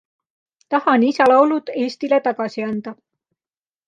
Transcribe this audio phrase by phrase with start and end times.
[0.73, 2.95] Tahan isa laulud Eestile tagasi anda.